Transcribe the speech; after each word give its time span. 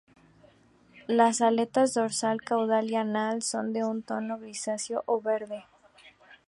Las 1.05 1.41
aletas 1.41 1.93
dorsal, 1.93 2.41
caudal 2.41 2.89
y 2.89 2.95
anal 2.95 3.43
son 3.43 3.71
de 3.71 3.83
un 3.85 4.01
tono 4.01 4.39
grisáceo 4.39 5.03
o 5.05 5.21
verde. 5.21 5.63